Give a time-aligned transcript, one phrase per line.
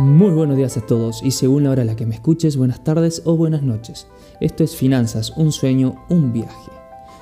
[0.00, 2.82] Muy buenos días a todos y según la hora a la que me escuches, buenas
[2.82, 4.06] tardes o buenas noches.
[4.40, 6.72] Esto es Finanzas, un sueño, un viaje.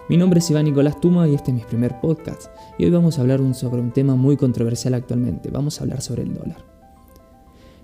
[0.09, 3.19] Mi nombre es Iván Nicolás Tuma y este es mi primer podcast y hoy vamos
[3.19, 6.65] a hablar sobre un tema muy controversial actualmente, vamos a hablar sobre el dólar.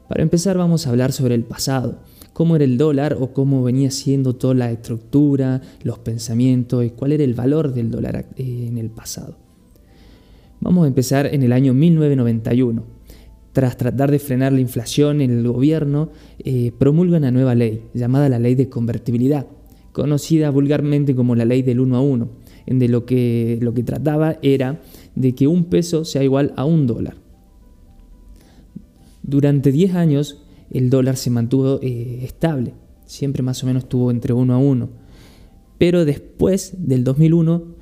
[0.09, 1.99] Para empezar vamos a hablar sobre el pasado,
[2.33, 7.11] cómo era el dólar o cómo venía siendo toda la estructura, los pensamientos y cuál
[7.11, 9.39] era el valor del dólar eh, en el pasado.
[10.61, 12.94] Vamos a empezar en el año 1991
[13.55, 18.41] tras tratar de frenar la inflación, el gobierno eh, promulga una nueva ley llamada la
[18.41, 19.47] ley de convertibilidad,
[19.93, 22.29] conocida vulgarmente como la ley del 1 a 1,
[22.67, 24.81] en de lo que, lo que trataba era
[25.15, 27.15] de que un peso sea igual a un dólar.
[29.23, 32.75] Durante 10 años el dólar se mantuvo eh, estable,
[33.07, 34.89] siempre más o menos estuvo entre 1 a 1,
[35.79, 37.74] pero después del 2001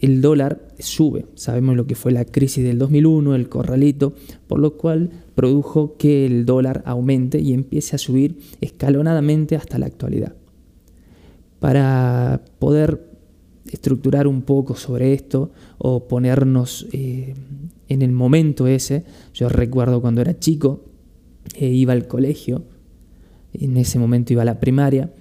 [0.00, 1.26] el dólar sube.
[1.34, 4.14] Sabemos lo que fue la crisis del 2001, el corralito,
[4.46, 9.86] por lo cual produjo que el dólar aumente y empiece a subir escalonadamente hasta la
[9.86, 10.34] actualidad.
[11.58, 13.10] Para poder
[13.70, 17.34] estructurar un poco sobre esto o ponernos eh,
[17.88, 20.84] en el momento ese, yo recuerdo cuando era chico,
[21.54, 22.64] eh, iba al colegio,
[23.52, 25.12] en ese momento iba a la primaria,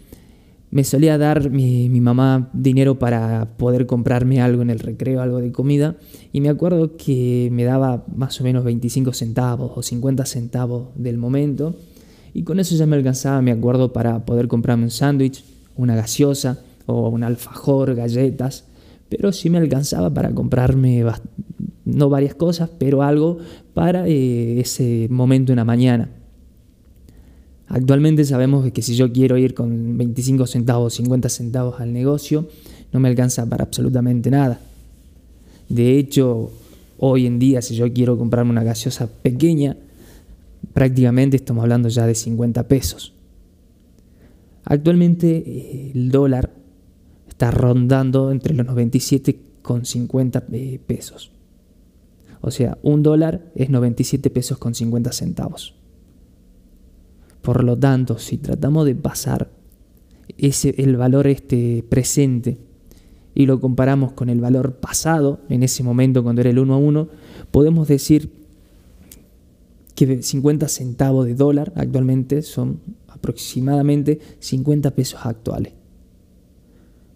[0.71, 5.51] me solía dar mi, mamá dinero para poder comprarme algo en el recreo, algo de
[5.51, 5.95] comida,
[6.31, 11.17] y me acuerdo que me daba más o menos 25 centavos o 50 centavos del
[11.17, 11.75] momento,
[12.33, 15.43] y con eso ya me alcanzaba, me acuerdo, para poder comprarme un sándwich,
[15.75, 18.65] una gaseosa o un alfajor, galletas,
[19.09, 21.03] pero sí me alcanzaba para comprarme,
[21.85, 23.39] no varias cosas, pero algo
[23.73, 26.09] para eh, ese momento en la mañana.
[27.69, 32.49] Actualmente sabemos que si yo quiero ir con 25 centavos, 50 centavos al negocio,
[32.91, 34.59] no me alcanza para absolutamente nada.
[35.69, 36.51] De hecho,
[36.97, 39.77] hoy en día si yo quiero comprarme una gaseosa pequeña,
[40.73, 43.13] prácticamente estamos hablando ya de 50 pesos.
[44.65, 46.51] Actualmente eh, el dólar
[47.27, 51.31] está rondando entre los 97,50 eh, pesos.
[52.41, 55.78] O sea, un dólar es 97 pesos con 50 centavos.
[57.49, 59.49] Por lo tanto, si tratamos de pasar
[60.37, 62.59] ese, el valor este presente
[63.33, 66.77] y lo comparamos con el valor pasado, en ese momento cuando era el 1 a
[66.77, 67.07] 1,
[67.49, 68.29] podemos decir
[69.95, 75.73] que 50 centavos de dólar actualmente son aproximadamente 50 pesos actuales.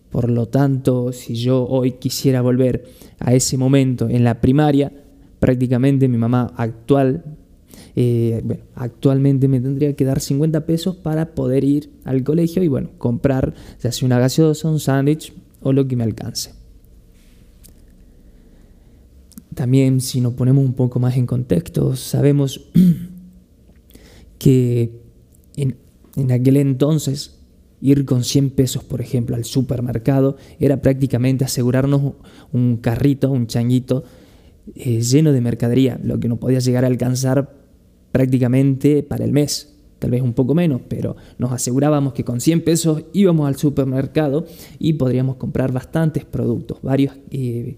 [0.10, 2.86] Por lo tanto, si yo hoy quisiera volver
[3.20, 4.92] a ese momento en la primaria,
[5.40, 7.24] prácticamente mi mamá actual
[7.96, 12.68] eh, bueno, actualmente me tendría que dar 50 pesos para poder ir al colegio y
[12.68, 16.54] bueno, comprar ya sea una gaseosa, un sándwich o lo que me alcance.
[19.54, 22.70] También si nos ponemos un poco más en contexto, sabemos
[24.40, 25.00] que
[25.56, 25.78] en,
[26.16, 27.40] en aquel entonces
[27.80, 32.14] ir con 100 pesos, por ejemplo, al supermercado era prácticamente asegurarnos
[32.52, 34.04] un carrito, un changuito
[34.76, 37.63] eh, lleno de mercadería, lo que no podía llegar a alcanzar
[38.14, 42.64] prácticamente para el mes, tal vez un poco menos, pero nos asegurábamos que con 100
[42.64, 44.46] pesos íbamos al supermercado
[44.78, 47.78] y podríamos comprar bastantes productos, varios eh,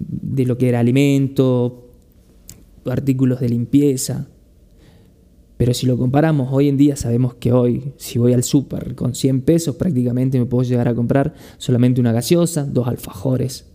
[0.00, 1.88] de lo que era alimento,
[2.84, 4.26] artículos de limpieza.
[5.56, 9.14] Pero si lo comparamos hoy en día, sabemos que hoy, si voy al super con
[9.14, 13.66] 100 pesos, prácticamente me puedo llegar a comprar solamente una gaseosa, dos alfajores.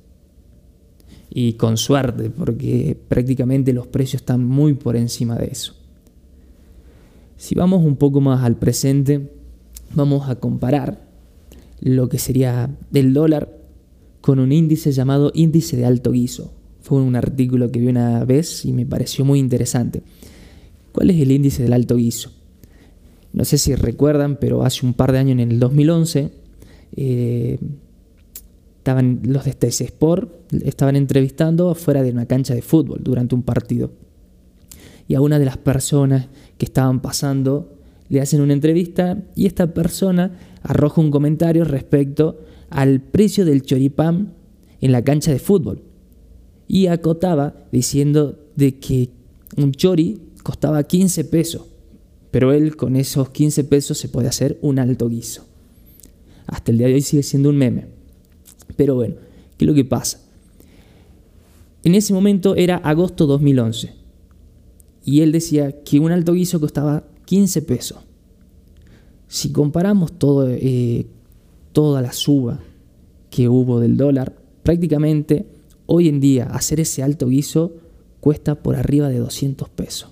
[1.30, 5.81] Y con suerte, porque prácticamente los precios están muy por encima de eso.
[7.42, 9.32] Si vamos un poco más al presente,
[9.96, 11.08] vamos a comparar
[11.80, 13.58] lo que sería el dólar
[14.22, 16.54] con un índice llamado índice de alto guiso.
[16.82, 20.04] Fue un artículo que vi una vez y me pareció muy interesante.
[20.92, 22.32] ¿Cuál es el índice del alto guiso?
[23.34, 26.32] No sé si recuerdan, pero hace un par de años, en el 2011,
[26.96, 27.58] eh,
[28.78, 33.42] estaban los de TC Sport estaban entrevistando afuera de una cancha de fútbol durante un
[33.42, 33.90] partido
[35.12, 36.28] y a una de las personas
[36.62, 37.74] que estaban pasando
[38.08, 42.38] le hacen una entrevista y esta persona arroja un comentario respecto
[42.70, 44.36] al precio del choripán
[44.80, 45.82] en la cancha de fútbol.
[46.68, 49.10] Y acotaba diciendo de que
[49.58, 51.64] un chori costaba 15 pesos,
[52.30, 55.48] pero él con esos 15 pesos se puede hacer un alto guiso.
[56.46, 57.88] Hasta el día de hoy sigue siendo un meme.
[58.76, 59.16] Pero bueno,
[59.58, 60.22] ¿qué es lo que pasa?
[61.84, 64.01] En ese momento era agosto 2011
[65.04, 68.00] y él decía que un alto guiso costaba 15 pesos.
[69.28, 71.08] Si comparamos todo, eh,
[71.72, 72.60] toda la suba
[73.30, 75.46] que hubo del dólar, prácticamente
[75.86, 77.74] hoy en día hacer ese alto guiso
[78.20, 80.10] cuesta por arriba de 200 pesos.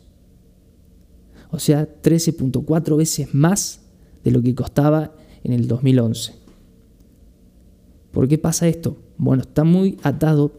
[1.52, 3.82] o sea, 13.4 veces más
[4.24, 6.34] de lo que costaba en el 2011.
[8.12, 8.98] ¿Por qué pasa esto?
[9.18, 10.52] Bueno, está muy atado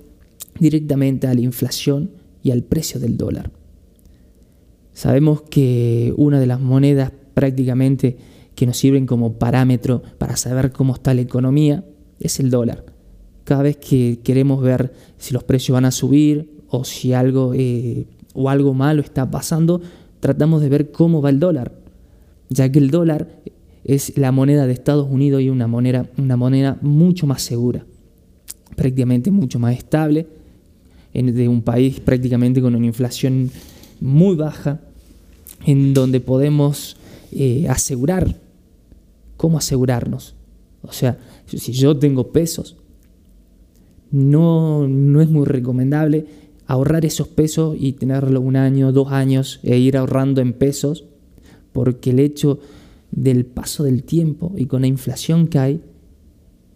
[0.58, 2.10] directamente a la inflación
[2.42, 3.52] y al precio del dólar.
[5.00, 8.18] Sabemos que una de las monedas prácticamente
[8.54, 11.86] que nos sirven como parámetro para saber cómo está la economía
[12.18, 12.84] es el dólar.
[13.44, 18.08] Cada vez que queremos ver si los precios van a subir o si algo eh,
[18.34, 19.80] o algo malo está pasando,
[20.20, 21.72] tratamos de ver cómo va el dólar,
[22.50, 23.40] ya que el dólar
[23.84, 27.86] es la moneda de Estados Unidos y una moneda, una moneda mucho más segura,
[28.76, 30.26] prácticamente mucho más estable,
[31.14, 33.50] de un país prácticamente con una inflación
[33.98, 34.80] muy baja,
[35.64, 36.96] en donde podemos
[37.32, 38.36] eh, asegurar.
[39.36, 40.34] ¿Cómo asegurarnos?
[40.82, 42.76] O sea, si yo tengo pesos,
[44.10, 46.26] no, no es muy recomendable
[46.66, 51.04] ahorrar esos pesos y tenerlo un año, dos años e ir ahorrando en pesos,
[51.72, 52.60] porque el hecho
[53.10, 55.80] del paso del tiempo y con la inflación que hay,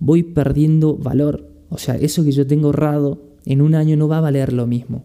[0.01, 1.49] voy perdiendo valor.
[1.71, 4.67] O sea, eso que yo tengo ahorrado en un año no va a valer lo
[4.67, 5.05] mismo.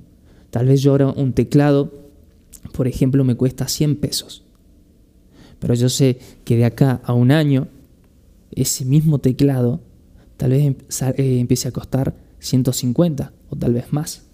[0.49, 1.91] Tal vez yo ahora un teclado,
[2.73, 4.43] por ejemplo, me cuesta 100 pesos.
[5.59, 7.67] Pero yo sé que de acá a un año,
[8.51, 9.81] ese mismo teclado
[10.37, 10.75] tal vez em,
[11.17, 14.29] eh, empiece a costar 150 o tal vez más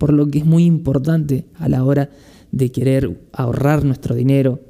[0.00, 2.08] por lo que es muy importante a la hora
[2.52, 4.60] de querer ahorrar nuestro dinero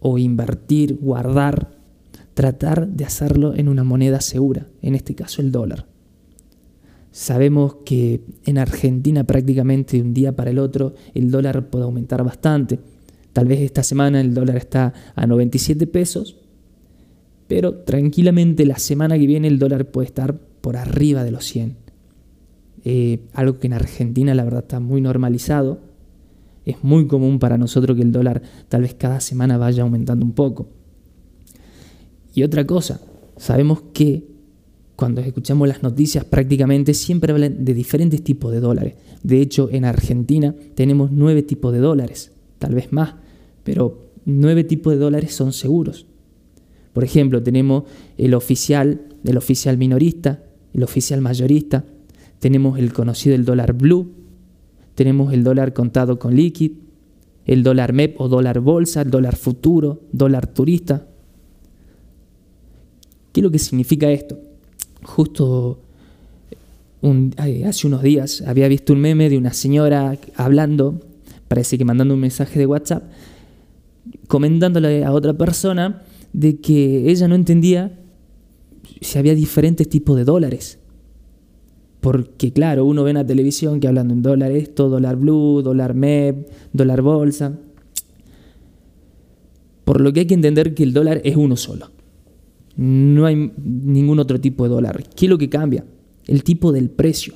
[0.00, 1.76] o invertir, guardar,
[2.32, 5.84] tratar de hacerlo en una moneda segura, en este caso el dólar.
[7.16, 12.22] Sabemos que en Argentina prácticamente de un día para el otro el dólar puede aumentar
[12.22, 12.78] bastante.
[13.32, 16.36] Tal vez esta semana el dólar está a 97 pesos,
[17.48, 21.76] pero tranquilamente la semana que viene el dólar puede estar por arriba de los 100.
[22.84, 25.80] Eh, algo que en Argentina la verdad está muy normalizado.
[26.66, 30.32] Es muy común para nosotros que el dólar tal vez cada semana vaya aumentando un
[30.32, 30.68] poco.
[32.34, 33.00] Y otra cosa,
[33.38, 34.35] sabemos que
[34.96, 38.94] cuando escuchamos las noticias prácticamente siempre hablan de diferentes tipos de dólares.
[39.22, 43.14] De hecho, en Argentina tenemos nueve tipos de dólares, tal vez más,
[43.62, 46.06] pero nueve tipos de dólares son seguros.
[46.94, 47.84] Por ejemplo, tenemos
[48.16, 51.84] el oficial, el oficial minorista, el oficial mayorista,
[52.38, 54.12] tenemos el conocido el dólar blue,
[54.94, 56.72] tenemos el dólar contado con liquid,
[57.44, 61.06] el dólar MEP o dólar bolsa, el dólar futuro, dólar turista.
[63.32, 64.45] ¿Qué es lo que significa esto?
[65.06, 65.78] Justo
[67.64, 71.00] hace unos días había visto un meme de una señora hablando,
[71.46, 73.04] parece que mandando un mensaje de WhatsApp,
[74.26, 77.96] comentándole a otra persona de que ella no entendía
[79.00, 80.80] si había diferentes tipos de dólares.
[82.00, 85.94] Porque claro, uno ve en la televisión que hablan en dólar esto, dólar blue, dólar
[85.94, 87.56] MEP, dólar bolsa.
[89.84, 91.95] Por lo que hay que entender que el dólar es uno solo.
[92.76, 95.02] No hay ningún otro tipo de dólar.
[95.14, 95.84] ¿Qué es lo que cambia?
[96.26, 97.34] El tipo del precio.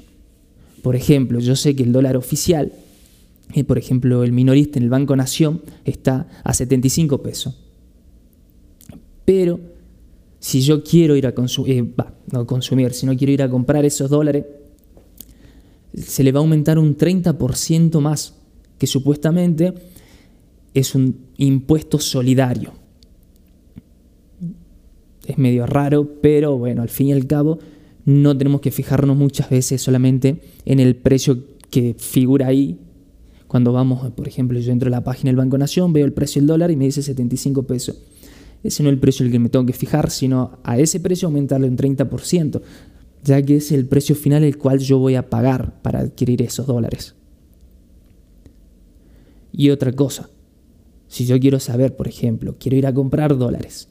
[0.83, 2.73] Por ejemplo, yo sé que el dólar oficial,
[3.55, 7.59] eh, por ejemplo, el minorista en el Banco Nación está a 75 pesos.
[9.25, 9.61] Pero
[10.39, 11.95] si yo quiero ir a eh,
[12.47, 14.45] consumir, si no quiero ir a comprar esos dólares,
[15.95, 18.35] se le va a aumentar un 30% más,
[18.79, 19.75] que supuestamente
[20.73, 22.80] es un impuesto solidario.
[25.31, 27.59] Es medio raro, pero bueno, al fin y al cabo
[28.05, 31.39] no tenemos que fijarnos muchas veces solamente en el precio
[31.71, 32.79] que figura ahí.
[33.47, 36.41] Cuando vamos, por ejemplo, yo entro a la página del Banco Nación, veo el precio
[36.41, 38.03] del dólar y me dice 75 pesos.
[38.63, 41.29] Ese no es el precio el que me tengo que fijar, sino a ese precio
[41.29, 42.61] aumentarle un 30%
[43.23, 46.67] ya que es el precio final el cual yo voy a pagar para adquirir esos
[46.67, 47.15] dólares.
[49.53, 50.31] Y otra cosa,
[51.09, 53.89] si yo quiero saber, por ejemplo, quiero ir a comprar dólares,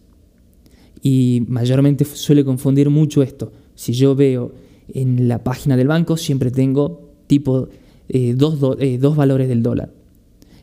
[1.02, 4.52] y mayormente suele confundir mucho esto, si yo veo
[4.94, 7.70] en la página del banco siempre tengo tipo
[8.10, 9.94] eh, dos, eh, dos valores del dólar,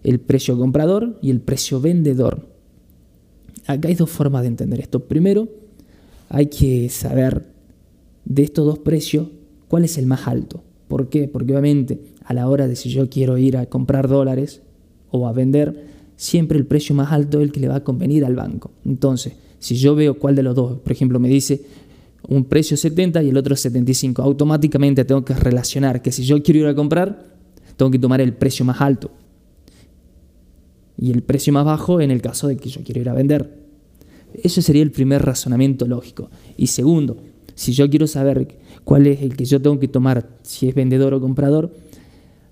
[0.02, 2.46] el precio comprador y el precio vendedor.
[3.66, 5.00] Acá hay dos formas de entender esto.
[5.00, 5.48] Primero,
[6.28, 7.46] hay que saber
[8.24, 9.28] de estos dos precios,
[9.68, 10.62] ¿cuál es el más alto?
[10.88, 11.28] ¿Por qué?
[11.28, 14.62] Porque obviamente a la hora de si yo quiero ir a comprar dólares
[15.10, 18.24] o a vender, siempre el precio más alto es el que le va a convenir
[18.24, 18.72] al banco.
[18.84, 21.62] Entonces, si yo veo cuál de los dos, por ejemplo, me dice
[22.28, 26.60] un precio 70 y el otro 75, automáticamente tengo que relacionar que si yo quiero
[26.60, 27.24] ir a comprar,
[27.76, 29.10] tengo que tomar el precio más alto.
[30.98, 33.66] Y el precio más bajo en el caso de que yo quiero ir a vender.
[34.42, 36.30] Ese sería el primer razonamiento lógico.
[36.56, 37.18] Y segundo,
[37.54, 41.14] si yo quiero saber cuál es el que yo tengo que tomar, si es vendedor
[41.14, 41.72] o comprador,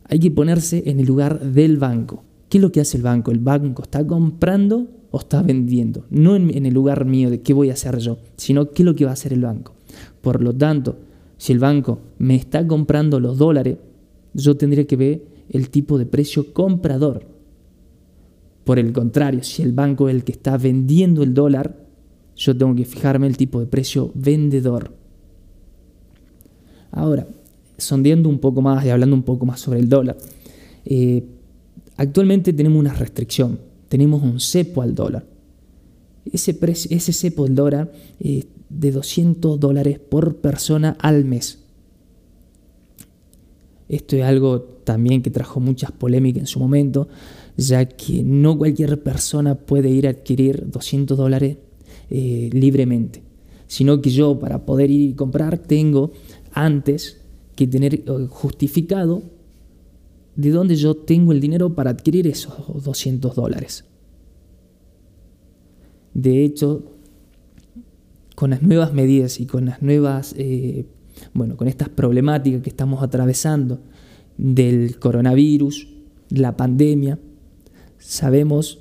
[0.05, 2.23] hay que ponerse en el lugar del banco.
[2.55, 3.33] ¿Qué es lo que hace el banco?
[3.33, 6.05] El banco está comprando o está vendiendo.
[6.09, 8.95] No en, el lugar mío de qué voy a hacer yo, sino qué es lo
[8.95, 9.75] que va a hacer el banco.
[10.21, 10.97] Por lo tanto,
[11.37, 13.79] si el banco me está comprando los dólares,
[14.35, 17.27] yo tendría que ver el tipo de precio comprador.
[18.63, 21.77] Por el contrario, si el banco es el que está vendiendo el dólar,
[22.37, 24.93] yo tengo que fijarme el tipo de precio vendedor.
[26.93, 27.27] Ahora,
[27.79, 30.17] sondeando un poco más y hablando un poco más sobre el dólar,
[30.85, 31.25] eh,
[31.97, 33.59] actualmente tenemos una restricción,
[33.89, 35.27] tenemos un cepo al dólar.
[36.33, 36.55] Ese,
[37.13, 41.59] cepo al dólar es de 200 dólares por persona al mes.
[43.89, 47.09] Esto es algo también que trajo muchas polémicas en su momento,
[47.57, 51.59] ya que no cualquier persona puede ir a adquirir 200 dólares
[52.11, 53.23] eh, libremente,
[53.67, 56.13] sino que yo para poder ir y comprar tengo
[56.53, 57.19] antes
[57.55, 59.23] que tener eh, justificado
[60.37, 63.85] de dónde yo tengo el dinero para adquirir esos 200 dólares.
[66.13, 66.85] De hecho,
[68.35, 70.87] con las nuevas medidas y con las nuevas, eh,
[71.33, 73.81] bueno, con estas problemáticas que estamos atravesando
[74.37, 75.89] del coronavirus,
[76.31, 77.19] la pandemia,
[77.99, 78.81] sabemos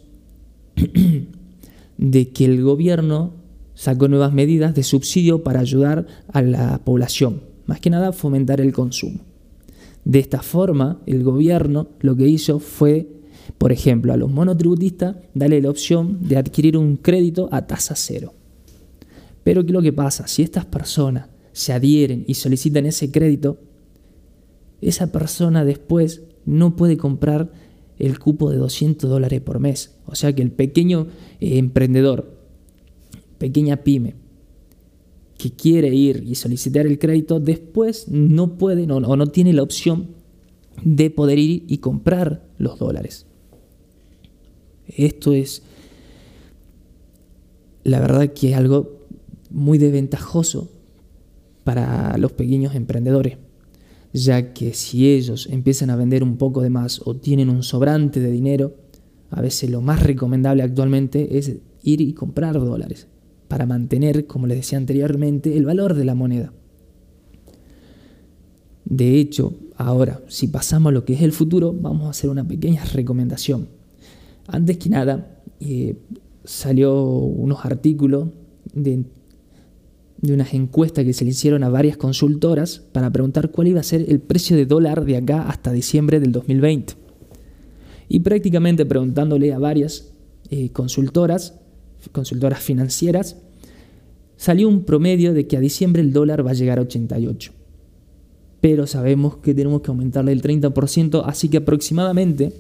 [1.98, 3.34] de que el gobierno
[3.76, 8.74] sacó nuevas medidas de subsidio para ayudar a la población, más que nada fomentar el
[8.74, 9.33] consumo.
[10.06, 13.08] De esta forma, el gobierno lo que hizo fue,
[13.58, 18.34] por ejemplo, a los monotributistas darle la opción de adquirir un crédito a tasa cero.
[19.44, 20.28] Pero ¿qué es lo que pasa?
[20.28, 23.60] Si estas personas se adhieren y solicitan ese crédito,
[24.82, 27.52] esa persona después no puede comprar
[28.00, 29.96] el cupo de 200 dólares por mes.
[30.06, 31.08] O sea que el pequeño
[31.40, 32.38] eh, emprendedor,
[33.38, 34.16] pequeña pyme,
[35.44, 40.08] que quiere ir y solicitar el crédito, después no puede o no tiene la opción
[40.86, 43.26] de poder ir y comprar los dólares.
[44.88, 45.64] Esto es,
[47.84, 49.02] la verdad que es algo
[49.50, 50.72] muy desventajoso
[51.66, 53.36] para los pequeños emprendedores,
[54.14, 58.22] ya que si ellos empiezan a vender un poco de más o tienen un sobrante
[58.22, 58.76] de dinero,
[59.30, 61.52] a veces lo más recomendable actualmente es
[61.84, 63.08] ir y comprar dólares
[63.48, 66.54] para mantener, como les decía anteriormente, el valor de la moneda.
[68.86, 72.48] De hecho, ahora, si pasamos a lo que es el futuro, vamos a hacer una
[72.48, 73.68] pequeña recomendación.
[74.48, 75.96] Antes que nada, eh,
[76.44, 78.28] salió unos artículos
[78.74, 79.06] de
[80.24, 83.84] de unas encuestas que se le hicieron a varias consultoras para preguntar cuál iba a
[83.84, 86.94] ser el precio de dólar de acá hasta diciembre del 2020.
[88.08, 90.14] Y prácticamente preguntándole a varias
[90.50, 91.60] eh, consultoras,
[92.12, 93.38] consultoras financieras,
[94.38, 97.52] salió un promedio de que a diciembre el dólar va a llegar a 88.
[98.62, 102.54] Pero sabemos que tenemos que aumentarle el 30%, así que aproximadamente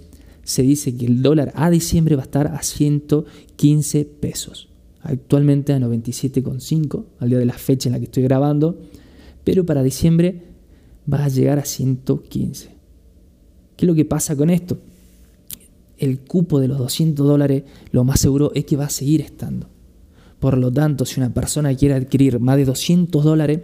[0.43, 4.69] se dice que el dólar a diciembre va a estar a 115 pesos
[5.03, 8.79] actualmente a 97,5 al día de la fecha en la que estoy grabando,
[9.43, 10.41] pero para diciembre
[11.11, 12.69] va a llegar a 115.
[13.75, 14.77] ¿Qué es lo que pasa con esto?
[15.97, 19.69] El cupo de los 200 dólares lo más seguro es que va a seguir estando.
[20.39, 23.61] Por lo tanto, si una persona quiere adquirir más de 200 dólares,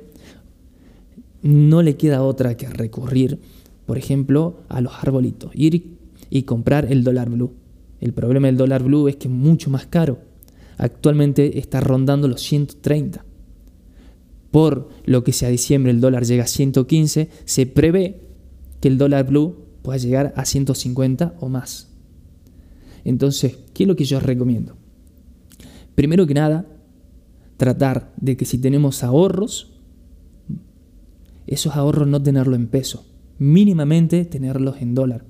[1.42, 3.40] no le queda otra que recurrir,
[3.86, 5.98] por ejemplo, a los arbolitos, ir
[6.30, 7.54] y comprar el dólar blue.
[8.00, 10.20] El problema del dólar blue es que es mucho más caro
[10.80, 13.24] actualmente está rondando los 130.
[14.50, 18.22] Por lo que si a diciembre el dólar llega a 115, se prevé
[18.82, 21.89] que el dólar blue pueda llegar a 150 o más.
[23.04, 24.76] Entonces, ¿qué es lo que yo recomiendo?
[25.96, 26.66] Primero que nada,
[27.58, 29.74] tratar de que si tenemos ahorros,
[31.48, 33.06] esos ahorros no tenerlo en peso,
[33.38, 35.26] mínimamente tenerlos en dólar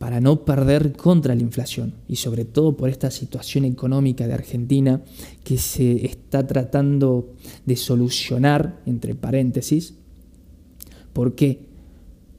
[0.00, 5.02] para no perder contra la inflación y sobre todo por esta situación económica de Argentina
[5.44, 7.34] que se está tratando
[7.66, 9.94] de solucionar, entre paréntesis.
[11.12, 11.66] ¿Por qué?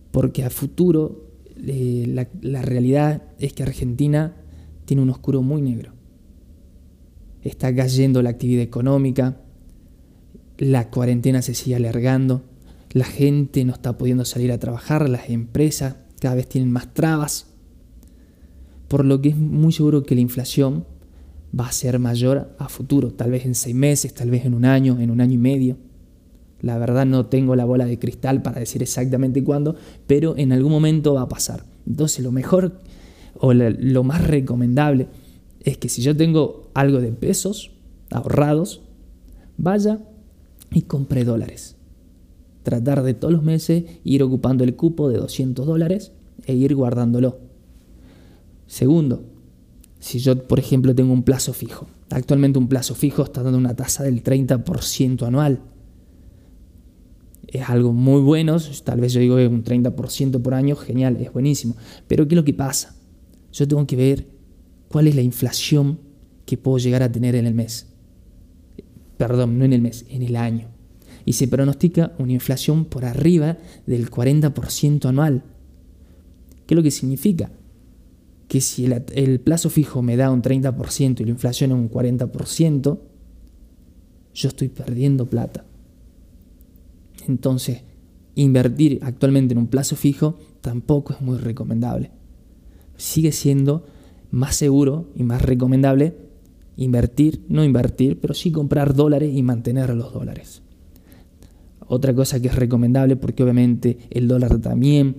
[0.10, 1.31] Porque a futuro
[1.66, 4.36] eh, la, la realidad es que Argentina
[4.86, 5.94] tiene un oscuro muy negro.
[7.42, 9.42] Está cayendo la actividad económica,
[10.58, 12.44] la cuarentena se sigue alargando,
[12.92, 17.52] la gente no está pudiendo salir a trabajar, las empresas cada vez tienen más trabas
[18.92, 20.86] por lo que es muy seguro que la inflación
[21.58, 24.66] va a ser mayor a futuro, tal vez en seis meses, tal vez en un
[24.66, 25.78] año, en un año y medio.
[26.62, 29.76] La verdad no tengo la bola de cristal para decir exactamente cuándo,
[30.08, 31.66] pero en algún momento va a pasar.
[31.88, 32.80] Entonces lo mejor
[33.40, 35.08] o lo más recomendable
[35.62, 37.72] es que si yo tengo algo de pesos
[38.12, 38.82] ahorrados,
[39.58, 40.00] vaya
[40.72, 41.76] y compre dólares.
[42.64, 46.12] tratar de todos los meses ir ocupando el cupo de 200 dólares
[46.46, 47.40] e ir guardándolo.
[48.68, 49.24] Segundo,
[50.00, 53.76] si yo, por ejemplo, tengo un plazo fijo, actualmente un plazo fijo está dando una
[53.76, 55.62] tasa del 30% anual.
[57.48, 61.76] Es algo muy bueno, tal vez yo digo un 30% por año, genial, es buenísimo.
[62.08, 62.96] Pero ¿qué es lo que pasa?
[63.52, 64.28] Yo tengo que ver
[64.88, 66.00] cuál es la inflación
[66.46, 67.88] que puedo llegar a tener en el mes.
[69.18, 70.68] Perdón, no en el mes, en el año.
[71.26, 75.44] Y se pronostica una inflación por arriba del 40% anual.
[76.66, 77.52] ¿Qué es lo que significa?
[78.48, 83.00] Que si el, plazo fijo me da un 30% y la inflación es un 40%,
[84.34, 85.66] yo estoy perdiendo plata.
[87.28, 87.84] Entonces,
[88.36, 92.12] invertir actualmente en un plazo fijo tampoco es muy recomendable.
[92.98, 93.86] Sigue siendo
[94.30, 96.16] más seguro y más recomendable
[96.78, 100.62] invertir, no invertir, pero sí comprar dólares y mantener los dólares.
[101.88, 105.18] Otra cosa que es recomendable, porque obviamente el dólar también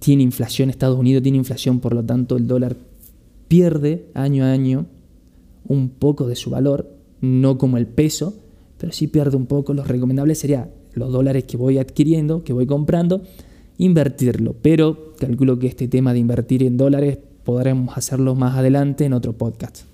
[0.00, 2.76] tiene inflación, Estados Unidos tiene inflación, por lo tanto el dólar
[3.46, 4.86] pierde año a año
[5.68, 8.34] un poco de su valor, no como el peso,
[8.78, 9.74] pero sí pierde un poco.
[9.74, 13.22] Lo recomendable sería los dólares que voy adquiriendo, que voy comprando,
[13.78, 14.54] invertirlo.
[14.60, 19.32] Pero calculo que este tema de invertir en dólares podremos hacerlo más adelante en otro
[19.32, 19.84] podcast.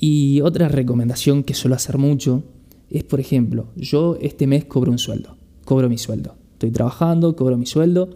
[0.00, 2.42] Y otra recomendación que suelo hacer mucho
[2.90, 6.34] es, por ejemplo, yo este mes cobro un sueldo, cobro mi sueldo.
[6.52, 8.10] Estoy trabajando, cobro mi sueldo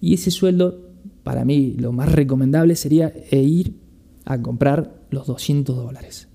[0.00, 0.80] y ese sueldo,
[1.22, 3.74] para mí, lo más recomendable sería ir
[4.24, 6.28] a comprar los 200 dólares.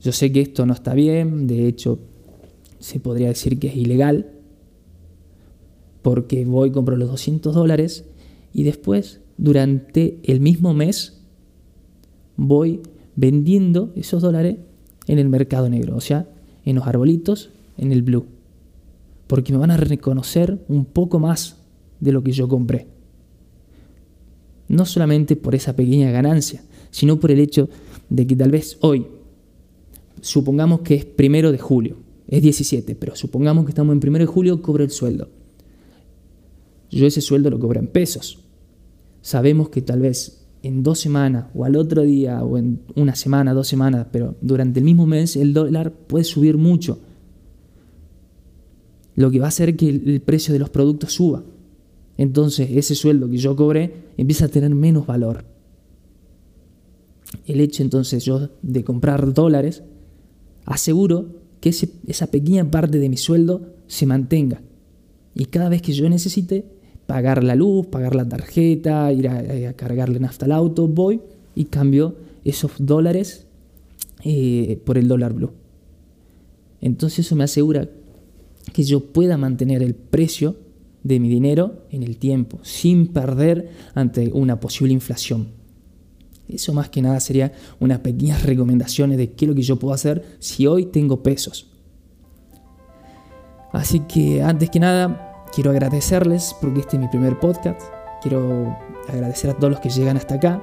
[0.00, 2.00] Yo sé que esto no está bien, de hecho,
[2.82, 4.30] se podría decir que es ilegal,
[6.02, 8.04] porque voy, compro los 200 dólares
[8.52, 11.22] y después, durante el mismo mes,
[12.36, 12.80] voy
[13.16, 14.58] vendiendo esos dólares
[15.06, 16.28] en el mercado negro, o sea,
[16.64, 18.26] en los arbolitos, en el blue
[19.32, 21.56] porque me van a reconocer un poco más
[22.00, 22.86] de lo que yo compré.
[24.68, 27.70] No solamente por esa pequeña ganancia, sino por el hecho
[28.10, 29.06] de que tal vez hoy,
[30.20, 31.96] supongamos que es primero de julio,
[32.28, 35.28] es 17, pero supongamos que estamos en primero de julio, cobro el sueldo.
[36.90, 38.38] Yo ese sueldo lo cobro en pesos.
[39.22, 43.54] Sabemos que tal vez en dos semanas o al otro día o en una semana,
[43.54, 47.00] dos semanas, pero durante el mismo mes el dólar puede subir mucho
[49.14, 51.42] lo que va a hacer que el precio de los productos suba.
[52.16, 55.44] Entonces ese sueldo que yo cobré empieza a tener menos valor.
[57.46, 59.82] El hecho entonces yo de comprar dólares,
[60.64, 64.60] aseguro que esa pequeña parte de mi sueldo se mantenga.
[65.32, 66.64] Y cada vez que yo necesite
[67.06, 71.20] pagar la luz, pagar la tarjeta, ir a, cargarle nafta al auto, voy
[71.54, 73.46] y cambio esos dólares
[74.24, 75.52] eh, por el dólar blue.
[76.80, 77.88] Entonces eso me asegura
[78.72, 80.56] que yo pueda mantener el precio
[81.04, 85.61] de mi dinero en el tiempo, sin perder ante una posible inflación.
[86.54, 89.94] Eso más que nada sería unas pequeñas recomendaciones de qué es lo que yo puedo
[89.94, 91.70] hacer si hoy tengo pesos.
[93.72, 97.80] Así que antes que nada, quiero agradecerles porque este es mi primer podcast.
[98.20, 98.76] Quiero
[99.08, 100.62] agradecer a todos los que llegan hasta acá.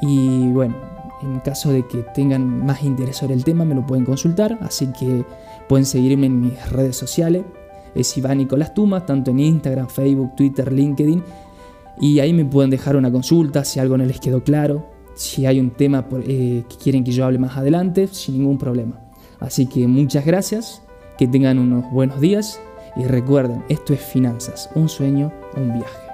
[0.00, 0.76] Y bueno,
[1.22, 4.56] en caso de que tengan más interés sobre el tema, me lo pueden consultar.
[4.62, 5.24] Así que
[5.68, 7.44] Pueden seguirme en mis redes sociales.
[7.94, 11.22] Es Iván Nicolás Tumas, tanto en Instagram, Facebook, Twitter, LinkedIn.
[12.00, 14.86] Y ahí me pueden dejar una consulta si algo no les quedó claro,
[15.18, 19.00] si hay un tema eh, que quieren que yo hable más adelante, sin ningún problema.
[19.40, 20.80] Así que muchas gracias,
[21.18, 22.60] que tengan unos buenos días
[22.96, 26.07] y recuerden, esto es finanzas, un sueño, un viaje.